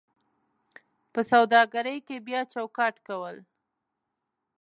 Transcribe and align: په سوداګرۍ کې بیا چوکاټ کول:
په 1.13 1.19
سوداګرۍ 1.31 1.97
کې 2.07 2.15
بیا 2.27 2.41
چوکاټ 2.53 2.95
کول: 3.07 3.35